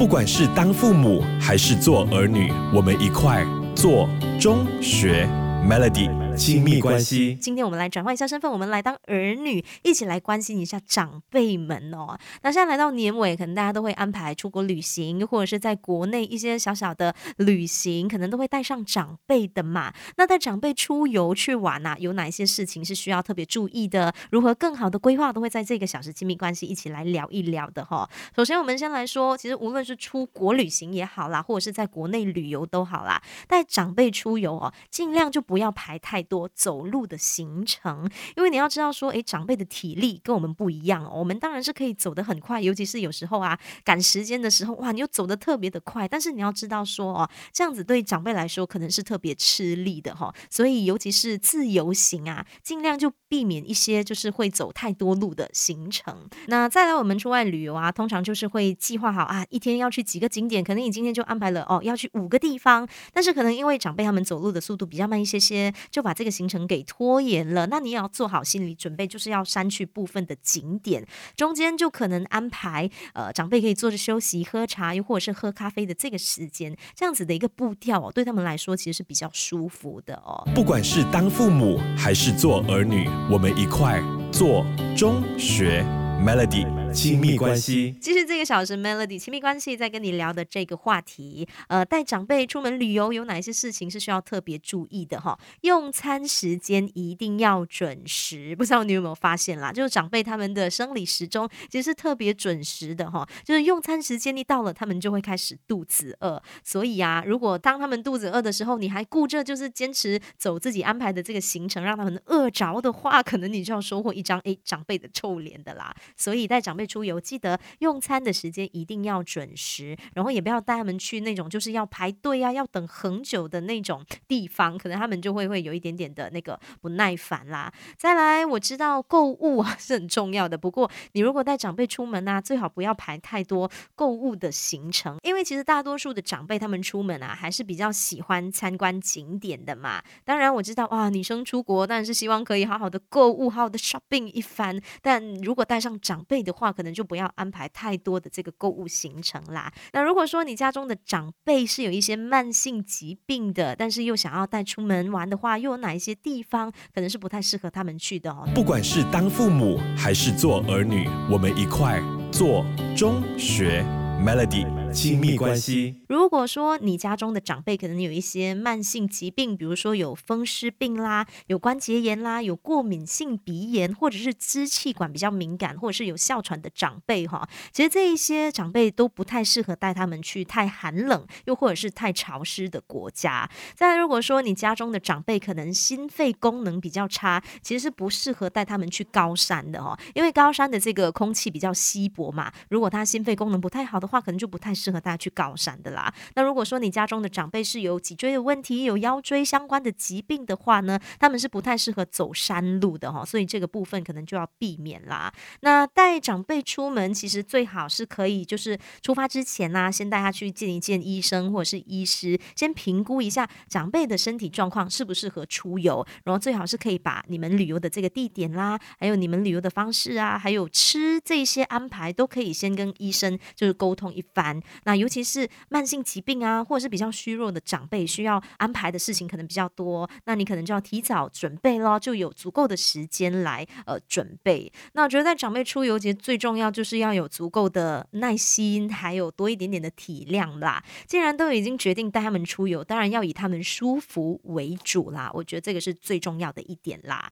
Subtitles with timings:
[0.00, 3.44] 不管是当父母还是做儿女，我们一块
[3.76, 4.08] 做
[4.40, 5.28] 中学。
[5.68, 6.08] Melody
[6.40, 7.36] 亲密关系。
[7.38, 12.18] 今天我们来转换一下身份，我们来当儿女，一起来关心一下长辈们哦。
[12.40, 19.92] 那现在来到年尾，可能大家都会安排出国旅行，又或者是在国内一些小小的旅行，可能都会带上长辈的嘛。
[20.16, 24.14] 那带长辈出游去玩啊，有哪一些事情是需要特别注意的？
[24.30, 28.08] 如何更好的规划，都会在这个小时亲密关系一起来聊一聊的哈。
[28.34, 41.10] 首先，我们先来说，其实无论是出国旅行也好啦，或者是在国内旅游都好啦，带长辈出游哦，尽量就不要排太多走路的行程，因为你要知道说，诶，长辈的体力跟我们不一样哦。
[41.16, 46.06] 我们当然是可以走得很快，尤其是有时候啊赶时间的时候，哇，你又走得特别的快。
[46.06, 50.32] 但是你要知道说哦，这样子对长辈来说可能是特别吃力的哈。
[50.48, 56.28] 所以尤其是自由行啊，尽量就避免一些就是会走太多路的行程。
[56.48, 67.68] 那再来我们出外旅游啊，通常就是会计划好啊，一天要去几个景点，可能你今天就安排了哦，要去五个地方，但是可能因为长辈他们走路的速度比较慢一些些，就把这个行程给拖延了。
[67.68, 80.42] 那你也要做好心理准备，就是要删去部分的景点，中间就可能安排呃长辈可以坐着休息、喝茶，又或者是喝咖啡的这个时间，这样子的一个步调哦，对他们来说其实是比较舒服的哦。
[80.52, 84.64] 不管是当父母还是做儿女，我们一块做
[84.96, 85.84] 中学
[86.24, 87.94] Melody 亲密关系。
[88.00, 95.38] 其实这个小时 Melody 亲密关系在跟你聊的这个话题，呃，带长辈出门旅游有哪些事情是需要特别注意的哈？
[95.62, 99.70] 用餐时间一定要准时，不知道你有没有发现啦？
[99.72, 106.42] 就是长辈他们的生理时钟其实是特别准时的哈，就是用餐时间一到了，他们就会开始肚子饿。
[106.64, 115.94] 所以啊，如果当他们肚子饿的时候，你还顾着就是坚持走自己安排的这个行程，让他们饿着的话，可能你就要收获一张诶长辈的臭脸的啦。
[116.16, 127.72] 所以带长辈出游，记得用餐的时间一定要准时，然后也不要带他们去那种就是要排队啊、要等很久的那种地方，可能他们就会会有一点点的那个不耐烦啦。
[127.96, 140.02] 再来，我知道购物啊是很重要的，不过你如果带长辈出门啊，最好不要排太多购物的行程，因为其实大多数的长辈他们出门啊，还是比较喜欢参观景点的嘛。
[140.24, 149.72] 当然我知道哇，女生出国当然是希望可以好好的购物、好好的 shopping 一番，但如果带上长辈的话，可能就不要安排太多的这个购物行程啦。
[149.92, 158.48] 那如果说你家中的长辈是有一些慢性疾病的，但是又想要带出门玩的话，又有哪一些地方可能是不太适合他们去的哦？
[158.54, 162.64] 不管是当父母还是做儿女，我们一块做
[162.96, 163.84] 中学
[164.24, 166.02] Melody 亲密关系。
[166.08, 183.48] 如果说你家中的长辈可能有一些慢性疾病，比如说有风湿病啦、有关节炎啦、有过敏性鼻炎，或者是支气管比较敏感，或者是有哮喘的长辈哈，其实这一些长辈都不太适合带他们去太寒冷又或者是太潮湿的国家。
[183.74, 196.12] 再，如果说你家中的长辈可能心肺功能比较差，其实是不适合带他们去高山的哈，因为高山的这个空气比较稀薄嘛，如果他心肺功能不太好的话，可能就不太适合大家去高山的啦。
[196.34, 205.32] 那如果说你家中的长辈是有脊椎的问题、有腰椎相关的疾病的话呢，他们是不太适合走山路的哈，所以这个部分可能就要避免啦。
[205.60, 224.60] 那带长辈出门，其实最好是可以就是出发之前呢，先带他去见一见医生或者是医师，先评估一下长辈的身体状况适不适合出游，然后最好是可以把你们旅游的这个地点啦，还有你们旅游的方式啊，还有吃这些安排，都可以先跟医生就是沟通一番。
[224.84, 234.72] 那尤其是慢性疾病啊，或者是比较虚弱的长辈，需要安排的事情可能比较多，那你可能就要提早准备咯，就有足够的时间来呃准备。
[234.92, 240.82] 那我觉得在长辈出游，其实最重要就是要有足够的耐心，还有多一点点的体谅啦。
[241.06, 245.30] 既然都已经决定带他们出游，当然要以他们舒服为主啦。
[245.34, 247.28] 我觉得这个是最重要的一点啦。